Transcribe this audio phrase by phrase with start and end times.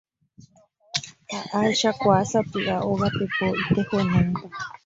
[1.29, 4.39] ha ahechakuaa sapy'a óga pepo itejuelon-pa